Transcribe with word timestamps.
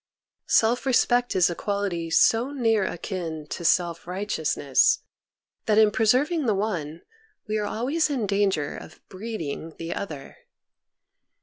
Self 0.47 0.87
respect 0.87 1.35
is 1.35 1.51
a 1.51 1.53
quality 1.53 2.09
so 2.09 2.51
near 2.53 2.83
akin 2.85 3.45
to 3.51 3.63
self 3.63 4.07
righteousness 4.07 5.03
that 5.67 5.77
in 5.77 5.91
preserving 5.91 6.47
the 6.47 6.55
one 6.55 7.03
we 7.47 7.59
are 7.59 7.67
always 7.67 8.09
in 8.09 8.25
danger 8.25 8.75
of 8.75 8.99
breeding 9.09 9.75
the 9.77 9.93
other. 9.93 10.37